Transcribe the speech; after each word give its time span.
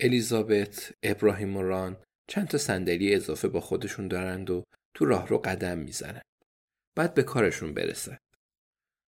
الیزابت، 0.00 0.92
ابراهیم 1.02 1.56
و 1.56 1.62
ران 1.62 1.96
چند 2.28 2.48
تا 2.48 2.58
صندلی 2.58 3.14
اضافه 3.14 3.48
با 3.48 3.60
خودشون 3.60 4.08
دارند 4.08 4.50
و 4.50 4.64
تو 4.94 5.04
راه 5.04 5.28
رو 5.28 5.38
قدم 5.38 5.78
می‌زنن. 5.78 6.22
بعد 6.96 7.14
به 7.14 7.22
کارشون 7.22 7.74
برسن. 7.74 8.18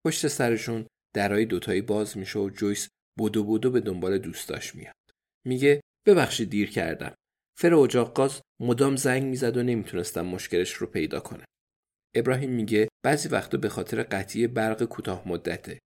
پشت 0.05 0.27
سرشون 0.27 0.87
درای 1.15 1.45
دوتایی 1.45 1.81
باز 1.81 2.17
میشه 2.17 2.39
و 2.39 2.49
جویس 2.49 2.89
بودو 3.17 3.43
بودو 3.43 3.71
به 3.71 3.79
دنبال 3.79 4.17
دوستاش 4.17 4.75
میاد. 4.75 4.95
میگه 5.45 5.81
ببخشید 6.05 6.49
دیر 6.49 6.69
کردم. 6.69 7.15
فر 7.57 7.73
اجاق 7.73 8.15
گاز 8.15 8.41
مدام 8.61 8.95
زنگ 8.95 9.23
می‌زد 9.23 9.57
و 9.57 9.63
نمی‌تونستم 9.63 10.25
مشکلش 10.25 10.73
رو 10.73 10.87
پیدا 10.87 11.19
کنم. 11.19 11.45
ابراهیم 12.15 12.51
میگه 12.51 12.87
بعضی 13.03 13.29
وقتا 13.29 13.57
به 13.57 13.69
خاطر 13.69 14.03
قطعی 14.03 14.47
برق 14.47 14.83
کوتاه 14.83 15.27
مدته. 15.27 15.79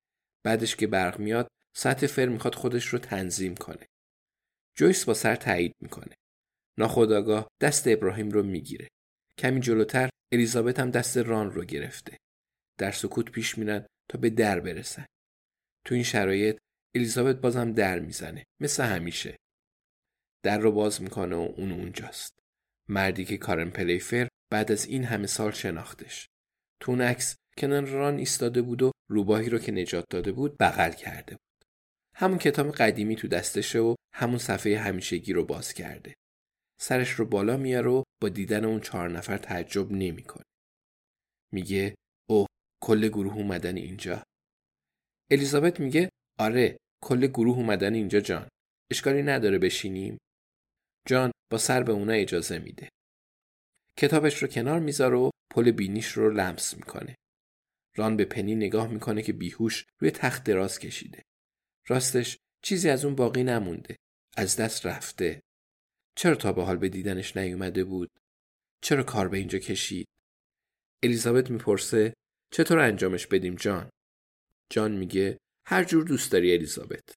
بعدش 0.45 0.75
که 0.75 0.87
برق 0.87 1.19
میاد 1.19 1.47
سطح 1.77 2.07
فر 2.07 2.25
می‌خواد 2.25 2.55
خودش 2.55 2.85
رو 2.85 2.99
تنظیم 2.99 3.55
کنه. 3.55 3.85
جویس 4.81 5.05
با 5.05 5.13
سر 5.13 5.35
تایید 5.35 5.75
می‌کنه. 5.79 6.15
ناخداگاه 6.77 7.47
دست 7.61 7.87
ابراهیم 7.87 8.29
رو 8.29 8.43
می‌گیره. 8.43 8.87
کمی 9.37 9.59
جلوتر 9.59 10.09
الیزابت 10.33 10.79
هم 10.79 10.91
دست 10.91 11.17
ران 11.17 11.51
رو 11.51 11.63
گرفته. 11.63 12.17
در 12.77 12.91
سکوت 12.91 13.31
پیش 13.31 13.57
میرن 13.57 13.85
تا 14.09 14.17
به 14.17 14.29
در 14.29 14.59
برسن. 14.59 15.05
تو 15.85 15.95
این 15.95 16.03
شرایط 16.03 16.57
الیزابت 16.95 17.35
بازم 17.35 17.73
در 17.73 17.99
می‌زنه 17.99 18.43
مثل 18.59 18.83
همیشه. 18.83 19.37
در 20.43 20.57
رو 20.57 20.71
باز 20.71 21.01
می‌کنه 21.01 21.35
و 21.35 21.53
اون 21.57 21.71
اونجاست. 21.71 22.39
مردی 22.89 23.25
که 23.25 23.37
کارن 23.37 23.69
پلیفر 23.69 24.27
بعد 24.51 24.71
از 24.71 24.85
این 24.85 25.03
همه 25.03 25.27
سال 25.27 25.51
شناختش. 25.51 26.27
تو 26.79 26.95
عکس 26.95 27.35
کنار 27.57 27.85
ران 27.85 28.17
ایستاده 28.17 28.61
بود 28.61 28.81
و 28.81 28.91
روباهی 29.09 29.49
رو 29.49 29.59
که 29.59 29.71
نجات 29.71 30.05
داده 30.09 30.31
بود 30.31 30.57
بغل 30.59 30.91
کرده 30.91 31.35
بود. 31.35 31.50
همون 32.15 32.37
کتاب 32.37 32.71
قدیمی 32.71 33.15
تو 33.15 33.27
دستشه 33.27 33.79
و 33.79 33.95
همون 34.13 34.37
صفحه 34.37 34.79
همیشگی 34.79 35.33
رو 35.33 35.45
باز 35.45 35.73
کرده. 35.73 36.13
سرش 36.81 37.09
رو 37.09 37.25
بالا 37.25 37.57
میاره 37.57 37.89
و 37.89 38.03
با 38.21 38.29
دیدن 38.29 38.65
اون 38.65 38.79
چهار 38.79 39.09
نفر 39.09 39.37
تعجب 39.37 39.91
نمی‌کنه. 39.91 40.43
میگه 41.53 41.95
اوه 42.29 42.47
کل 42.83 43.07
گروه 43.07 43.35
اومدن 43.35 43.77
اینجا. 43.77 44.23
الیزابت 45.31 45.79
میگه 45.79 46.09
آره 46.39 46.77
کل 47.03 47.27
گروه 47.27 47.57
اومدن 47.57 47.93
اینجا 47.93 48.19
جان. 48.19 48.49
اشکالی 48.91 49.23
نداره 49.23 49.59
بشینیم. 49.59 50.17
جان 51.07 51.31
با 51.51 51.57
سر 51.57 51.83
به 51.83 51.91
اونا 51.91 52.13
اجازه 52.13 52.59
میده. 52.59 52.89
کتابش 53.97 54.41
رو 54.41 54.47
کنار 54.47 54.79
می‌ذاره 54.79 55.17
و 55.17 55.29
پل 55.53 55.71
بینیش 55.71 56.07
رو 56.07 56.29
لمس 56.29 56.77
می‌کنه. 56.77 57.15
ران 57.97 58.17
به 58.17 58.25
پنی 58.25 58.55
نگاه 58.55 58.87
می‌کنه 58.87 59.21
که 59.21 59.33
بیهوش 59.33 59.85
روی 59.99 60.11
تخت 60.11 60.43
دراز 60.43 60.79
کشیده. 60.79 61.21
راستش 61.87 62.37
چیزی 62.61 62.89
از 62.89 63.05
اون 63.05 63.15
باقی 63.15 63.43
نمونده. 63.43 63.95
از 64.37 64.55
دست 64.55 64.85
رفته. 64.85 65.41
چرا 66.15 66.35
تا 66.35 66.53
به 66.53 66.63
حال 66.63 66.77
به 66.77 66.89
دیدنش 66.89 67.37
نیومده 67.37 67.83
بود؟ 67.83 68.09
چرا 68.81 69.03
کار 69.03 69.27
به 69.27 69.37
اینجا 69.37 69.59
کشید؟ 69.59 70.07
الیزابت 71.03 71.51
می‌پرسه 71.51 72.13
چطور 72.53 72.79
انجامش 72.79 73.27
بدیم 73.27 73.55
جان؟ 73.55 73.89
جان 74.69 74.91
میگه 74.91 75.37
هر 75.65 75.83
جور 75.83 76.03
دوست 76.03 76.31
داری 76.31 76.53
الیزابت. 76.53 77.13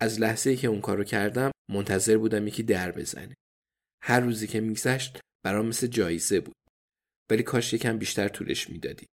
از 0.00 0.20
لحظه 0.20 0.50
ای 0.50 0.56
که 0.56 0.68
اون 0.68 0.80
کارو 0.80 1.04
کردم 1.04 1.50
منتظر 1.70 2.16
بودم 2.16 2.46
یکی 2.46 2.62
در 2.62 2.92
بزنه. 2.92 3.34
هر 4.02 4.20
روزی 4.20 4.46
که 4.46 4.60
میگذشت 4.60 5.20
برام 5.44 5.66
مثل 5.66 5.86
جایزه 5.86 6.40
بود. 6.40 6.56
ولی 7.30 7.42
کاش 7.42 7.72
یکم 7.72 7.98
بیشتر 7.98 8.28
طولش 8.28 8.70
می‌دادی. 8.70 9.06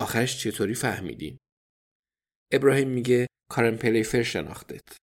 آخرش 0.00 0.38
چطوری 0.42 0.74
فهمیدین؟ 0.74 1.38
ابراهیم 2.52 2.88
میگه 2.88 3.26
کارن 3.50 3.76
پلیفر 3.76 4.22
شناختت. 4.22 4.96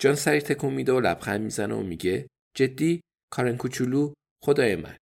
جان 0.00 0.14
سری 0.14 0.40
تکون 0.40 0.74
میده 0.74 0.92
و 0.92 1.00
لبخند 1.00 1.40
می‌زنه 1.40 1.74
و 1.74 1.82
میگه 1.82 2.26
جدی 2.56 3.00
کارن 3.32 3.56
کوچولو 3.56 4.12
خدای 4.44 4.76
من. 4.76 4.96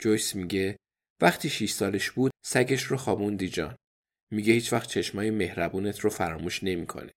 جویس 0.00 0.34
میگه 0.34 0.76
وقتی 1.22 1.48
6 1.48 1.70
سالش 1.70 2.10
بود 2.10 2.32
سگش 2.46 2.82
رو 2.82 2.96
خوابوندی 2.96 3.48
جان. 3.48 3.76
میگه 4.32 4.52
هیچ 4.52 4.72
وقت 4.72 4.88
چشمای 4.88 5.30
مهربونت 5.30 6.00
رو 6.00 6.10
فراموش 6.10 6.64
نمی‌کنه. 6.64 7.12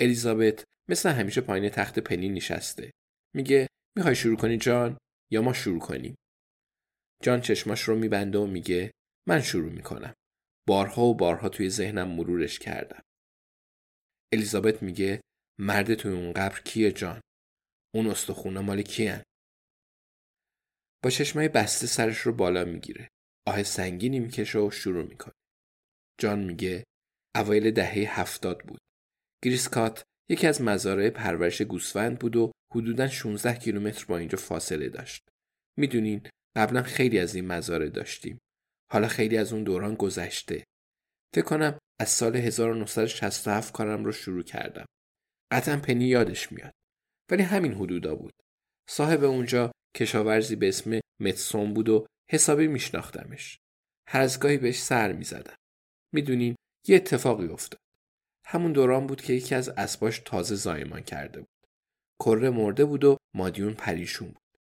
الیزابت 0.00 0.64
مثل 0.88 1.10
همیشه 1.10 1.40
پایین 1.40 1.68
تخت 1.68 1.98
پنی 1.98 2.28
نشسته. 2.28 2.90
میگه 3.36 3.66
می‌خوای 3.96 4.14
شروع 4.14 4.36
کنی 4.36 4.56
جان 4.56 4.98
یا 5.30 5.42
ما 5.42 5.52
شروع 5.52 5.78
کنیم؟ 5.78 6.14
جان 7.22 7.40
چشماش 7.40 7.82
رو 7.82 7.96
میبنده 7.96 8.38
و 8.38 8.46
میگه 8.46 8.90
من 9.28 9.40
شروع 9.40 9.72
می‌کنم. 9.72 10.14
بارها 10.68 11.02
و 11.02 11.14
بارها 11.14 11.48
توی 11.48 11.70
ذهنم 11.70 12.08
مرورش 12.08 12.58
کردم. 12.58 13.02
الیزابت 14.32 14.82
میگه 14.82 15.20
مرد 15.60 15.94
توی 15.94 16.12
اون 16.12 16.32
قبر 16.32 16.60
کیه 16.60 16.92
جان؟ 16.92 17.20
اون 17.94 18.06
استخونه 18.06 18.60
مال 18.60 18.82
کیه؟ 18.82 19.22
با 21.04 21.10
چشمای 21.10 21.48
بسته 21.48 21.86
سرش 21.86 22.18
رو 22.18 22.32
بالا 22.32 22.64
می‌گیره. 22.64 23.08
آه 23.48 23.62
سنگینی 23.62 24.20
می‌کشه 24.20 24.58
و 24.58 24.70
شروع 24.70 25.04
می‌کنه. 25.04 25.34
جان 26.20 26.44
میگه 26.44 26.84
اوایل 27.36 27.70
دهه 27.70 28.20
هفتاد 28.20 28.60
بود. 28.60 28.80
گریسکات 29.44 30.02
یکی 30.30 30.46
از 30.46 30.62
مزارع 30.62 31.10
پرورش 31.10 31.62
گوسفند 31.62 32.18
بود 32.18 32.36
و 32.36 32.52
حدوداً 32.74 33.08
16 33.08 33.58
کیلومتر 33.58 34.04
با 34.04 34.18
اینجا 34.18 34.38
فاصله 34.38 34.88
داشت. 34.88 35.22
می‌دونین 35.78 36.28
قبلا 36.56 36.82
خیلی 36.82 37.18
از 37.18 37.34
این 37.34 37.46
مزارع 37.46 37.88
داشتیم. 37.88 38.38
حالا 38.92 39.08
خیلی 39.08 39.36
از 39.36 39.52
اون 39.52 39.64
دوران 39.64 39.94
گذشته. 39.94 40.64
فکر 41.34 41.44
کنم 41.44 41.78
از 42.00 42.08
سال 42.08 42.36
1967 42.36 43.72
کارم 43.72 44.04
رو 44.04 44.12
شروع 44.12 44.42
کردم. 44.42 44.86
قطعا 45.52 45.76
پنی 45.76 46.04
یادش 46.04 46.52
میاد. 46.52 46.72
ولی 47.30 47.42
همین 47.42 47.72
حدودا 47.72 48.14
بود. 48.14 48.32
صاحب 48.90 49.24
اونجا 49.24 49.72
کشاورزی 49.96 50.56
به 50.56 50.68
اسم 50.68 51.00
متسون 51.20 51.74
بود 51.74 51.88
و 51.88 52.06
حسابی 52.30 52.66
میشناختمش. 52.66 53.58
هر 54.08 54.20
از 54.20 54.40
گاهی 54.40 54.58
بهش 54.58 54.82
سر 54.82 55.12
می‌زدم. 55.12 55.56
می‌دونین 56.14 56.56
یه 56.88 56.96
اتفاقی 56.96 57.46
افتاد. 57.46 57.80
همون 58.46 58.72
دوران 58.72 59.06
بود 59.06 59.20
که 59.20 59.32
یکی 59.32 59.54
از 59.54 59.68
اسباش 59.68 60.18
تازه 60.18 60.54
زایمان 60.54 61.02
کرده 61.02 61.40
بود. 61.40 61.66
کره 62.20 62.50
مرده 62.50 62.84
بود 62.84 63.04
و 63.04 63.16
مادیون 63.34 63.74
پریشون 63.74 64.28
بود. 64.28 64.58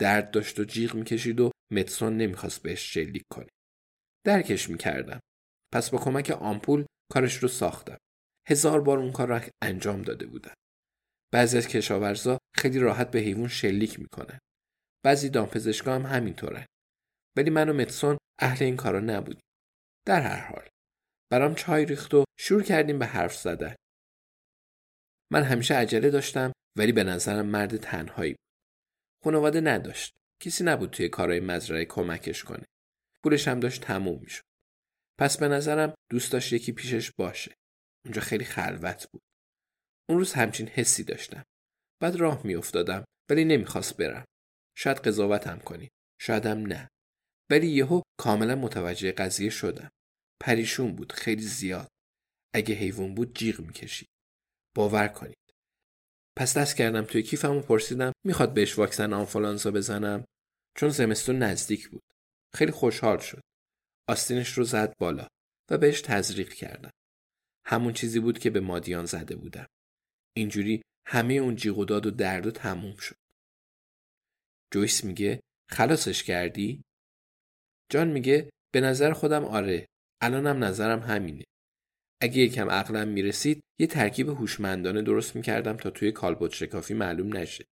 درد 0.00 0.30
داشت 0.30 0.60
و 0.60 0.64
جیغ 0.64 0.94
می‌کشید 0.94 1.40
و 1.40 1.50
متسون 1.72 2.16
نمی‌خواست 2.16 2.62
بهش 2.62 2.94
شلیک 2.94 3.24
کنه. 3.32 3.48
درکش 4.26 4.70
می‌کردم. 4.70 5.20
پس 5.72 5.90
با 5.90 5.98
کمک 5.98 6.30
آمپول 6.30 6.86
کارش 7.12 7.36
رو 7.36 7.48
ساختم. 7.48 7.98
هزار 8.48 8.80
بار 8.80 8.98
اون 8.98 9.12
کار 9.12 9.28
را 9.28 9.40
انجام 9.62 10.02
داده 10.02 10.26
بودم. 10.26 10.54
بعضی 11.32 11.58
از 11.58 11.68
کشاورزا 11.68 12.38
خیلی 12.56 12.78
راحت 12.78 13.10
به 13.10 13.18
حیوان 13.18 13.48
شلیک 13.48 14.00
می‌کنن. 14.00 14.38
بعضی 15.04 15.28
دامپزشکا 15.28 15.94
هم 15.94 16.06
همینطورن. 16.06 16.66
ولی 17.36 17.50
من 17.50 17.68
و 17.68 17.72
متسون 17.72 18.18
اهل 18.40 18.64
این 18.64 18.76
کارا 18.76 19.00
نبودیم. 19.00 19.42
در 20.06 20.20
هر 20.20 20.52
حال 20.52 20.68
برام 21.32 21.54
چای 21.54 21.86
ریخت 21.86 22.14
و 22.14 22.24
شروع 22.38 22.62
کردیم 22.62 22.98
به 22.98 23.06
حرف 23.06 23.36
زدن. 23.36 23.74
من 25.32 25.42
همیشه 25.42 25.74
عجله 25.74 26.10
داشتم 26.10 26.52
ولی 26.78 26.92
به 26.92 27.04
نظرم 27.04 27.46
مرد 27.46 27.76
تنهایی 27.76 28.32
بود. 28.32 28.40
خانواده 29.24 29.60
نداشت. 29.60 30.12
کسی 30.42 30.64
نبود 30.64 30.90
توی 30.90 31.08
کارهای 31.08 31.40
مزرعه 31.40 31.84
کمکش 31.84 32.44
کنه. 32.44 32.66
پولش 33.24 33.48
هم 33.48 33.60
داشت 33.60 33.82
تموم 33.82 34.20
می‌شد. 34.20 34.44
پس 35.18 35.38
به 35.38 35.48
نظرم 35.48 35.94
دوست 36.10 36.32
داشت 36.32 36.52
یکی 36.52 36.72
پیشش 36.72 37.10
باشه. 37.18 37.54
اونجا 38.04 38.20
خیلی 38.20 38.44
خلوت 38.44 39.08
بود. 39.12 39.22
اون 40.08 40.18
روز 40.18 40.32
همچین 40.32 40.68
حسی 40.68 41.04
داشتم. 41.04 41.44
بعد 42.02 42.16
راه 42.16 42.46
میافتادم 42.46 43.04
ولی 43.30 43.44
نمی‌خواست 43.44 43.96
برم. 43.96 44.24
شاید 44.78 44.98
قضاوتم 44.98 45.58
کنی. 45.58 45.88
شایدم 46.20 46.66
نه. 46.66 46.88
ولی 47.50 47.66
یهو 47.66 48.02
کاملا 48.20 48.54
متوجه 48.54 49.12
قضیه 49.12 49.50
شدم. 49.50 49.90
پریشون 50.42 50.96
بود 50.96 51.12
خیلی 51.12 51.42
زیاد. 51.42 51.88
اگه 52.54 52.74
حیوان 52.74 53.14
بود 53.14 53.36
جیغ 53.38 53.60
می‌کشید. 53.60 54.08
باور 54.76 55.08
کنید. 55.08 55.36
پس 56.38 56.56
دست 56.56 56.76
کردم 56.76 57.04
توی 57.04 57.22
کیفم 57.22 57.56
و 57.56 57.60
پرسیدم 57.60 58.12
می‌خواد 58.26 58.54
بهش 58.54 58.78
واکسن 58.78 59.12
آنفولانزا 59.12 59.70
بزنم 59.70 60.24
چون 60.76 60.88
زمستون 60.88 61.38
نزدیک 61.38 61.88
بود. 61.88 62.02
خیلی 62.54 62.72
خوشحال 62.72 63.18
شد. 63.18 63.40
آستینش 64.08 64.52
رو 64.52 64.64
زد 64.64 64.94
بالا 64.98 65.26
و 65.70 65.78
بهش 65.78 66.00
تزریق 66.00 66.52
کردم. 66.52 66.90
همون 67.66 67.92
چیزی 67.92 68.20
بود 68.20 68.38
که 68.38 68.50
به 68.50 68.60
مادیان 68.60 69.04
زده 69.04 69.36
بودم. 69.36 69.66
اینجوری 70.36 70.82
همه 71.06 71.34
اون 71.34 71.56
جیغ 71.56 71.78
و 71.78 71.84
داد 71.84 72.06
و 72.06 72.10
درد 72.10 72.46
و 72.46 72.50
تموم 72.50 72.96
شد. 72.96 73.16
جویس 74.72 75.04
میگه 75.04 75.40
خلاصش 75.70 76.22
کردی؟ 76.22 76.82
جان 77.90 78.08
میگه 78.08 78.50
به 78.72 78.80
نظر 78.80 79.12
خودم 79.12 79.44
آره. 79.44 79.86
الانم 80.20 80.64
نظرم 80.64 81.00
همینه. 81.00 81.44
اگه 82.22 82.38
یکم 82.38 82.70
عقلم 82.70 83.08
می‌رسید 83.08 83.60
یه 83.80 83.86
ترکیب 83.86 84.28
هوشمندانه 84.28 85.02
درست 85.02 85.36
می‌کردم 85.36 85.76
تا 85.76 85.90
توی 85.90 86.12
کالبد 86.12 86.52
شکافی 86.52 86.94
معلوم 86.94 87.36
نشه. 87.36 87.64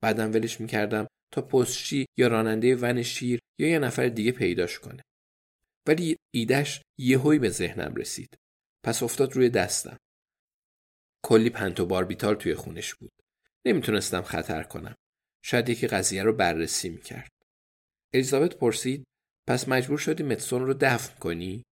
بعدم 0.00 0.32
ولش 0.32 0.60
می‌کردم 0.60 1.06
تا 1.36 1.42
پستچی 1.42 2.06
یا 2.18 2.28
راننده 2.28 2.76
ون 2.76 3.02
شیر 3.02 3.40
یا 3.60 3.68
یه 3.68 3.78
نفر 3.78 4.08
دیگه 4.08 4.32
پیداش 4.32 4.78
کنه. 4.78 5.02
ولی 5.88 6.16
ایدش 6.34 6.82
یهویی 6.98 7.38
به 7.38 7.48
ذهنم 7.48 7.94
رسید. 7.94 8.36
پس 8.84 9.02
افتاد 9.02 9.32
روی 9.32 9.50
دستم. 9.50 9.96
کلی 11.24 11.50
پنتو 11.50 11.86
باربیتال 11.86 12.34
توی 12.34 12.54
خونش 12.54 12.94
بود. 12.94 13.12
نمی‌تونستم 13.66 14.22
خطر 14.22 14.62
کنم. 14.62 14.94
شاید 15.44 15.68
یکی 15.68 15.86
قضیه 15.86 16.22
رو 16.22 16.32
بررسی 16.32 16.88
می‌کرد. 16.88 17.30
الیزابت 18.14 18.56
پرسید 18.56 19.04
پس 19.48 19.68
مجبور 19.68 19.98
شدی 19.98 20.22
متسون 20.22 20.66
رو 20.66 20.74
دفن 20.74 21.18
کنی؟ 21.18 21.64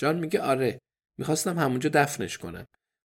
جان 0.00 0.18
میگه 0.18 0.40
آره 0.40 0.78
می‌خواستم 1.18 1.58
همونجا 1.58 1.90
دفنش 1.94 2.38
کنم 2.38 2.66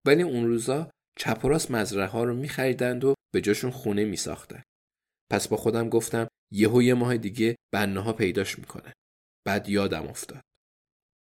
ولی 0.05 0.23
اون 0.23 0.45
روزا 0.45 0.91
چپ 1.17 1.45
و 1.45 1.47
مزرعه 1.69 2.07
ها 2.07 2.23
رو 2.23 2.35
میخریدند 2.35 3.03
و 3.03 3.13
به 3.33 3.41
جاشون 3.41 3.71
خونه 3.71 4.05
میساختن. 4.05 4.63
پس 5.31 5.47
با 5.47 5.57
خودم 5.57 5.89
گفتم 5.89 6.27
یهو 6.53 6.81
یه 6.81 6.93
ماه 6.93 7.17
دیگه 7.17 7.55
بنه 7.73 7.99
ها 7.99 8.13
پیداش 8.13 8.59
می‌کنه. 8.59 8.93
بعد 9.47 9.69
یادم 9.69 10.07
افتاد. 10.07 10.41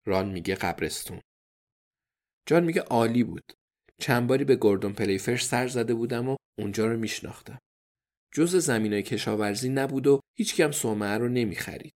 ران 0.07 0.29
میگه 0.31 0.55
قبرستون. 0.55 1.21
جان 2.45 2.63
میگه 2.63 2.81
عالی 2.81 3.23
بود. 3.23 3.53
چند 4.01 4.27
باری 4.27 4.43
به 4.43 4.55
گوردون 4.55 4.93
پلیفرش 4.93 5.45
سر 5.45 5.67
زده 5.67 5.93
بودم 5.93 6.29
و 6.29 6.35
اونجا 6.59 6.87
رو 6.87 6.97
میشناختم. 6.97 7.59
جز 8.33 8.55
زمینای 8.55 9.03
کشاورزی 9.03 9.69
نبود 9.69 10.07
و 10.07 10.19
هیچکم 10.37 10.71
صومعه 10.71 11.17
رو 11.17 11.29
نمی‌خرید. 11.29 11.93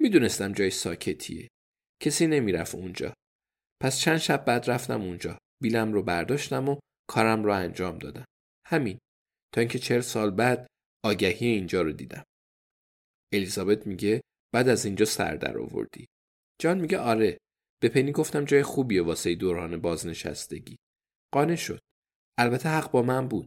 می‌دونستم 0.00 0.52
جای 0.52 0.70
ساکتیه. 0.70 1.48
کسی 2.02 2.26
نمی‌رفت 2.26 2.74
اونجا. 2.74 3.14
پس 3.82 3.98
چند 3.98 4.18
شب 4.18 4.44
بعد 4.44 4.70
رفتم 4.70 5.02
اونجا. 5.02 5.38
بیلم 5.62 5.92
رو 5.92 6.02
برداشتم 6.02 6.68
و 6.68 6.78
کارم 7.10 7.44
رو 7.44 7.52
انجام 7.52 7.98
دادم. 7.98 8.24
همین. 8.66 8.98
تا 9.54 9.60
اینکه 9.60 9.78
چهل 9.78 10.00
سال 10.00 10.30
بعد 10.30 10.66
آگهی 11.04 11.46
اینجا 11.46 11.82
رو 11.82 11.92
دیدم. 11.92 12.24
الیزابت 13.32 13.86
میگه 13.86 14.20
بعد 14.54 14.68
از 14.68 14.84
اینجا 14.84 15.04
سر 15.04 15.36
در 15.36 15.58
آوردی. 15.58 16.06
جان 16.60 16.80
میگه 16.80 16.98
آره. 16.98 17.38
به 17.82 17.88
پنی 17.88 18.12
گفتم 18.12 18.44
جای 18.44 18.62
خوبیه 18.62 19.02
واسه 19.02 19.34
دوران 19.34 19.80
بازنشستگی. 19.80 20.76
قانع 21.34 21.56
شد. 21.56 21.80
البته 22.38 22.68
حق 22.68 22.90
با 22.90 23.02
من 23.02 23.28
بود. 23.28 23.46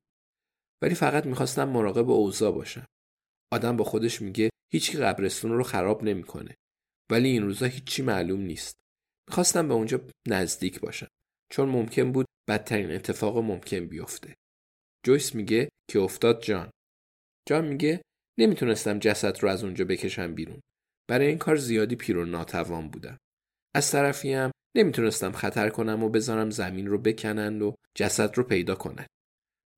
ولی 0.84 0.96
فقط 0.96 1.26
می‌خواستم 1.26 1.70
مراقب 1.70 2.10
اوضاع 2.10 2.52
باشم. 2.52 2.86
آدم 3.54 3.78
با 3.78 3.84
خودش 3.84 4.22
میگه 4.22 4.50
هیچی 4.74 4.98
قبرستون 4.98 5.52
رو 5.52 5.64
خراب 5.64 6.04
نمی‌کنه. 6.04 6.56
ولی 7.12 7.30
این 7.30 7.44
روزا 7.44 7.66
هیچی 7.66 8.02
معلوم 8.02 8.42
نیست. 8.42 8.76
می‌خواستم 9.30 9.68
به 9.68 9.74
اونجا 9.74 10.02
نزدیک 10.28 10.80
باشم. 10.80 11.08
چون 11.52 11.70
ممکن 11.70 12.12
بود 12.12 12.26
بدترین 12.50 12.92
اتفاق 12.92 13.38
ممکن 13.38 13.88
بیفته. 13.88 14.36
جویس 15.06 15.36
میگه 15.36 15.70
که 15.92 16.00
افتاد 16.00 16.44
جان. 16.44 16.72
جان 17.48 17.66
میگه 17.68 18.02
نمی‌تونستم 18.40 19.00
جسد 19.00 19.44
رو 19.44 19.50
از 19.50 19.64
اونجا 19.64 19.86
بکشم 19.86 20.36
بیرون. 20.36 20.60
برای 21.10 21.28
این 21.28 21.38
کار 21.38 21.56
زیادی 21.56 21.96
پیر 21.96 22.18
و 22.18 22.26
ناتوان 22.26 22.90
بودم. 22.90 23.18
از 23.76 23.92
طرفی 23.92 24.34
هم 24.34 24.52
نمی‌تونستم 24.78 25.32
خطر 25.32 25.70
کنم 25.70 26.04
و 26.04 26.10
بذارم 26.10 26.50
زمین 26.50 26.88
رو 26.88 26.98
بکنند 26.98 27.62
و 27.62 27.76
جسد 27.96 28.38
رو 28.38 28.44
پیدا 28.44 28.76
کنن. 28.76 29.06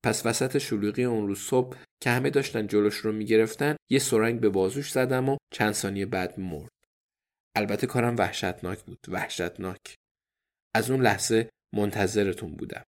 پس 0.04 0.26
وسط 0.26 0.58
شلوغی 0.58 1.04
اون 1.04 1.26
روز 1.26 1.38
صبح 1.38 1.76
که 2.02 2.10
همه 2.10 2.30
داشتن 2.30 2.66
جلوش 2.66 2.96
رو 2.96 3.12
می‌گرفتن 3.12 3.76
یه 3.90 3.98
سرنگ 3.98 4.40
به 4.40 4.48
بازوش 4.48 4.90
زدم 4.92 5.28
و 5.28 5.36
چند 5.52 5.72
ثانیه 5.72 6.06
بعد 6.06 6.40
مرد. 6.40 6.70
البته 7.56 7.86
کارم 7.86 8.16
وحشتناک 8.16 8.82
بود. 8.82 8.98
وحشتناک. 9.08 9.94
از 10.74 10.90
اون 10.90 11.02
لحظه 11.02 11.50
منتظرتون 11.74 12.56
بودم. 12.56 12.82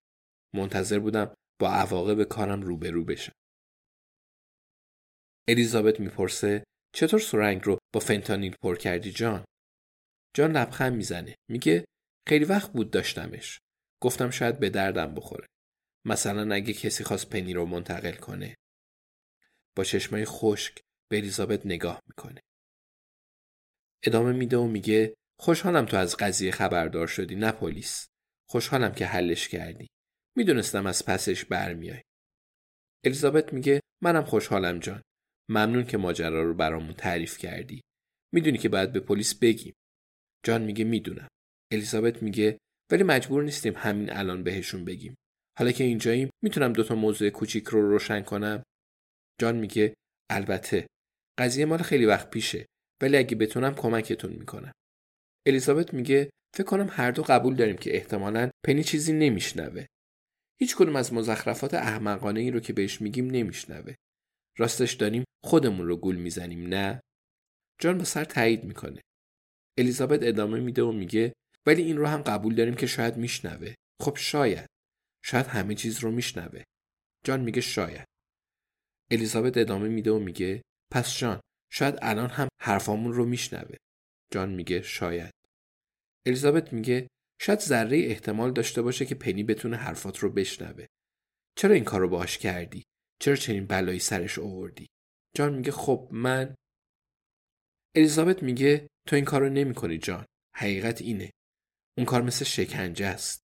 منتظر 0.55 0.99
بودم 0.99 1.33
با 1.61 1.69
عواقب 1.69 2.23
کارم 2.23 2.61
روبرو 2.61 3.05
بشم. 3.05 3.33
الیزابت 5.47 5.99
می‌پرسه 5.99 6.63
چطور 6.95 7.19
سرنگ 7.19 7.61
رو 7.63 7.77
با 7.93 7.99
فنتانیل 7.99 8.55
پر 8.61 8.75
کردی 8.75 9.11
جان؟ 9.11 9.45
جان 10.35 10.51
لبخند 10.51 10.93
می‌زنه. 10.93 11.35
میگه 11.49 11.85
خیلی 12.27 12.45
وقت 12.45 12.71
بود 12.71 12.91
داشتمش. 12.91 13.59
گفتم 14.01 14.29
شاید 14.29 14.59
به 14.59 14.69
دردم 14.69 15.15
بخوره. 15.15 15.47
مثلا 16.05 16.55
اگه 16.55 16.73
کسی 16.73 17.03
خواست 17.03 17.29
پنی 17.29 17.53
رو 17.53 17.65
منتقل 17.65 18.15
کنه. 18.15 18.55
با 19.75 19.83
چشمای 19.83 20.25
خشک 20.25 20.79
به 21.11 21.17
الیزابت 21.17 21.65
نگاه 21.65 22.01
می‌کنه. 22.07 22.41
ادامه 24.03 24.31
میده 24.31 24.57
و 24.57 24.67
میگه 24.67 25.15
خوشحالم 25.39 25.85
تو 25.85 25.97
از 25.97 26.17
قضیه 26.17 26.51
خبردار 26.51 27.07
شدی 27.07 27.35
نه 27.35 27.51
پلیس. 27.51 28.07
خوشحالم 28.49 28.91
که 28.93 29.05
حلش 29.05 29.47
کردی. 29.47 29.87
می‌دونستم 30.37 30.85
از 30.85 31.05
پسش 31.05 31.45
برمیای. 31.45 32.01
الیزابت 33.05 33.53
میگه 33.53 33.79
منم 34.01 34.25
خوشحالم 34.25 34.79
جان. 34.79 35.01
ممنون 35.49 35.83
که 35.83 35.97
ماجرا 35.97 36.43
رو 36.43 36.53
برامون 36.53 36.93
تعریف 36.93 37.37
کردی. 37.37 37.81
می‌دونی 38.33 38.57
که 38.57 38.69
باید 38.69 38.91
به 38.91 38.99
پلیس 38.99 39.35
بگیم. 39.35 39.73
جان 40.45 40.61
میگه 40.61 40.83
می‌دونم. 40.83 41.27
الیزابت 41.71 42.23
میگه 42.23 42.57
ولی 42.91 43.03
مجبور 43.03 43.43
نیستیم 43.43 43.73
همین 43.75 44.13
الان 44.13 44.43
بهشون 44.43 44.85
بگیم. 44.85 45.15
حالا 45.59 45.71
که 45.71 45.83
اینجاییم 45.83 46.29
می‌تونم 46.43 46.73
دوتا 46.73 46.95
موضوع 46.95 47.29
کوچیک 47.29 47.67
رو 47.67 47.89
روشن 47.89 48.21
کنم؟ 48.21 48.63
جان 49.41 49.55
میگه 49.55 49.93
البته. 50.31 50.87
قضیه 51.39 51.65
مال 51.65 51.81
خیلی 51.81 52.05
وقت 52.05 52.29
پیشه 52.29 52.65
ولی 53.01 53.17
اگه 53.17 53.35
بتونم 53.35 53.75
کمکتون 53.75 54.33
می‌کنم. 54.33 54.71
الیزابت 55.47 55.93
میگه 55.93 56.29
فکر 56.55 56.67
کنم 56.67 56.87
هر 56.91 57.11
دو 57.11 57.23
قبول 57.23 57.55
داریم 57.55 57.77
که 57.77 57.95
احتمالا 57.95 58.49
پنی 58.65 58.83
چیزی 58.83 59.13
نمیشنوه. 59.13 59.85
هیچ 60.59 60.75
کدوم 60.75 60.95
از 60.95 61.13
مزخرفات 61.13 61.73
احمقانه 61.73 62.39
ای 62.39 62.51
رو 62.51 62.59
که 62.59 62.73
بهش 62.73 63.01
میگیم 63.01 63.27
نمیشنوه. 63.27 63.93
راستش 64.57 64.93
داریم 64.93 65.23
خودمون 65.43 65.87
رو 65.87 65.97
گول 65.97 66.15
می‌زنیم 66.15 66.67
نه؟ 66.67 67.01
جان 67.81 67.97
با 67.97 68.03
سر 68.03 68.23
تایید 68.23 68.63
می‌کنه. 68.63 69.01
الیزابت 69.77 70.19
ادامه 70.23 70.59
میده 70.59 70.83
و 70.83 70.91
میگه 70.91 71.33
ولی 71.65 71.81
این 71.81 71.97
رو 71.97 72.05
هم 72.05 72.21
قبول 72.21 72.55
داریم 72.55 72.75
که 72.75 72.87
شاید 72.87 73.17
میشنوه. 73.17 73.73
خب 74.01 74.15
شاید. 74.15 74.67
شاید 75.25 75.45
همه 75.45 75.75
چیز 75.75 75.99
رو 75.99 76.11
میشنوه. 76.11 76.63
جان 77.25 77.41
میگه 77.41 77.61
شاید. 77.61 78.05
الیزابت 79.11 79.57
ادامه 79.57 79.89
میده 79.89 80.11
و 80.11 80.19
میگه 80.19 80.61
پس 80.91 81.17
جان 81.17 81.41
شاید 81.71 81.95
الان 82.01 82.29
هم 82.29 82.47
حرفامون 82.61 83.13
رو 83.13 83.25
میشنوه. 83.25 83.75
جان 84.33 84.53
میگه 84.53 84.81
شاید. 84.81 85.33
الیزابت 86.27 86.73
میگه 86.73 87.07
شاید 87.41 87.59
ذره 87.59 87.97
احتمال 87.97 88.53
داشته 88.53 88.81
باشه 88.81 89.05
که 89.05 89.15
پنی 89.15 89.43
بتونه 89.43 89.77
حرفات 89.77 90.17
رو 90.17 90.29
بشنوه. 90.29 90.85
چرا 91.57 91.73
این 91.73 91.83
کار 91.83 91.99
رو 91.99 92.09
باش 92.09 92.37
کردی؟ 92.37 92.83
چرا 93.23 93.35
چنین 93.35 93.67
بلایی 93.67 93.99
سرش 93.99 94.39
آوردی؟ 94.39 94.87
جان 95.35 95.53
میگه 95.53 95.71
خب 95.71 96.09
من 96.11 96.55
الیزابت 97.95 98.43
میگه 98.43 98.87
تو 99.07 99.15
این 99.15 99.25
کار 99.25 99.41
رو 99.41 99.49
نمی 99.49 99.73
کنی 99.73 99.97
جان. 99.97 100.25
حقیقت 100.55 101.01
اینه. 101.01 101.31
اون 101.97 102.05
کار 102.05 102.21
مثل 102.21 102.45
شکنجه 102.45 103.05
است. 103.05 103.41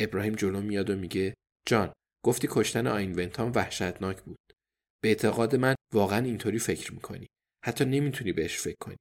ابراهیم 0.00 0.34
جلو 0.34 0.60
میاد 0.60 0.90
و 0.90 0.96
میگه 0.96 1.34
جان 1.68 1.92
گفتی 2.24 2.48
کشتن 2.50 2.86
آینونتام 2.86 3.52
وحشتناک 3.54 4.22
بود. 4.22 4.38
به 5.02 5.08
اعتقاد 5.08 5.56
من 5.56 5.74
واقعا 5.92 6.24
اینطوری 6.24 6.58
فکر 6.58 6.94
می‌کنی. 6.94 7.26
حتی 7.64 7.84
نمی‌تونی 7.84 8.32
بهش 8.32 8.58
فکر 8.58 8.76
کنی. 8.80 8.96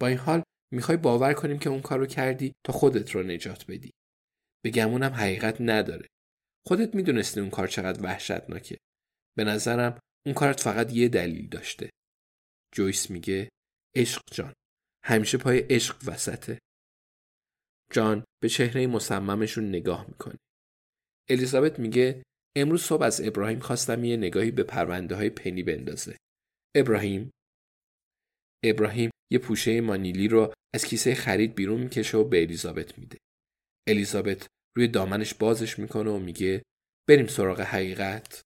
با 0.00 0.06
این 0.06 0.18
حال 0.18 0.42
می‌خوای 0.72 0.96
باور 0.96 1.32
کنیم 1.34 1.58
که 1.58 1.70
اون 1.70 1.82
کارو 1.82 2.06
کردی 2.06 2.52
تا 2.66 2.72
خودت 2.72 3.10
رو 3.10 3.22
نجات 3.22 3.66
بدی. 3.68 3.90
به 4.64 4.70
گمونم 4.70 5.12
حقیقت 5.12 5.56
نداره. 5.60 6.06
خودت 6.66 6.94
می‌دونستی 6.94 7.40
اون 7.40 7.50
کار 7.50 7.66
چقدر 7.66 8.02
وحشتناکه. 8.02 8.76
به 9.36 9.44
نظرم 9.44 9.98
اون 10.26 10.34
کارت 10.34 10.60
فقط 10.60 10.92
یه 10.92 11.08
دلیل 11.08 11.48
داشته. 11.48 11.90
جویس 12.74 13.10
میگه 13.10 13.48
عشق 13.96 14.22
جان. 14.32 14.52
همیشه 15.04 15.38
پای 15.38 15.58
عشق 15.58 15.96
وسطه. 16.06 16.58
جان 17.92 18.24
به 18.42 18.48
چهره 18.48 18.86
مصممشون 18.86 19.68
نگاه 19.68 20.06
می‌کنه. 20.08 20.36
الیزابت 21.30 21.78
میگه 21.78 22.22
امروز 22.56 22.82
صبح 22.82 23.02
از 23.02 23.20
ابراهیم 23.20 23.60
خواستم 23.60 24.04
یه 24.04 24.16
نگاهی 24.16 24.50
به 24.50 24.62
پرونده 24.62 25.14
های 25.14 25.30
پنی 25.30 25.62
بندازه. 25.62 26.16
ابراهیم 26.76 27.30
ابراهیم 28.64 29.10
یه 29.32 29.38
پوشه 29.38 29.80
مانیلی 29.80 30.28
رو 30.28 30.54
از 30.74 30.84
کیسه 30.84 31.14
خرید 31.14 31.54
بیرون 31.54 31.80
می‌کشه 31.80 32.18
و 32.18 32.24
به 32.24 32.42
الیزابت 32.42 32.98
میده. 32.98 33.18
الیزابت 33.88 34.46
روی 34.76 34.88
دامنش 34.88 35.34
بازش 35.34 35.78
می‌کنه 35.78 36.10
و 36.10 36.18
میگه 36.18 36.62
بریم 37.08 37.26
سراغ 37.26 37.60
حقیقت. 37.60 38.42